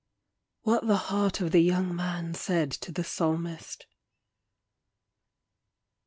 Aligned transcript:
■WHAT 0.65 0.87
THE 0.87 0.97
HEART 0.97 1.41
OF 1.41 1.51
THE 1.51 1.59
YOUNG 1.61 1.95
MAN 1.95 2.33
SAID 2.33 2.71
TO 2.71 2.91
THE 2.91 3.03
PSALMIST. 3.03 3.85